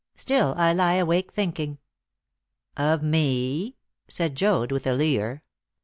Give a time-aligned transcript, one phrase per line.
[0.15, 1.77] Still, I lie awake thinking."
[2.75, 3.75] "Of me?"
[4.07, 5.43] said Joad with a leer.